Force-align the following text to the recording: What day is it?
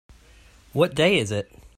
What 0.73 0.95
day 0.95 1.19
is 1.19 1.31
it? 1.31 1.51